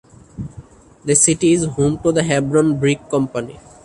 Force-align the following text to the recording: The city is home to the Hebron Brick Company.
The 1.05 1.13
city 1.15 1.51
is 1.53 1.63
home 1.65 1.99
to 2.01 2.11
the 2.11 2.23
Hebron 2.23 2.79
Brick 2.79 3.07
Company. 3.11 3.59